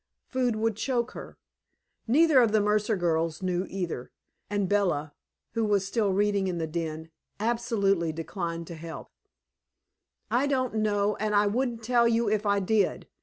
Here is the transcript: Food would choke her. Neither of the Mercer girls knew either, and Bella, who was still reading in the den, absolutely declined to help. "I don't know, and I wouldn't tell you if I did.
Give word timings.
Food 0.25 0.55
would 0.55 0.77
choke 0.77 1.11
her. 1.11 1.37
Neither 2.07 2.41
of 2.41 2.51
the 2.53 2.59
Mercer 2.59 2.95
girls 2.97 3.43
knew 3.43 3.67
either, 3.69 4.09
and 4.49 4.67
Bella, 4.67 5.13
who 5.51 5.63
was 5.63 5.85
still 5.85 6.11
reading 6.11 6.47
in 6.47 6.57
the 6.57 6.65
den, 6.65 7.11
absolutely 7.39 8.11
declined 8.11 8.65
to 8.65 8.75
help. 8.75 9.11
"I 10.31 10.47
don't 10.47 10.73
know, 10.73 11.15
and 11.17 11.35
I 11.35 11.45
wouldn't 11.45 11.83
tell 11.83 12.07
you 12.07 12.27
if 12.31 12.47
I 12.47 12.59
did. 12.59 13.09